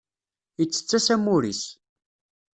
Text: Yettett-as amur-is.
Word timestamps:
Yettett-as 0.59 1.07
amur-is. 1.15 1.61